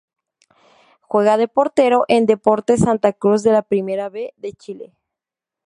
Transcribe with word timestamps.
Juega 1.01 1.37
de 1.37 1.47
portero 1.47 2.05
en 2.07 2.25
Deportes 2.25 2.79
Santa 2.79 3.13
Cruz 3.13 3.43
de 3.43 3.51
la 3.51 3.61
Primera 3.61 4.09
B 4.09 4.33
de 4.37 4.51
Chile. 4.53 4.95